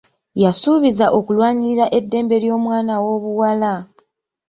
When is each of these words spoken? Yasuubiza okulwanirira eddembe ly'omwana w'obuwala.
Yasuubiza 0.43 1.05
okulwanirira 1.17 1.85
eddembe 1.97 2.35
ly'omwana 2.43 2.93
w'obuwala. 3.03 3.73